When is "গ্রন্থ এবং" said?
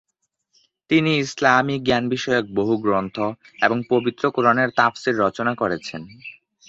2.77-3.77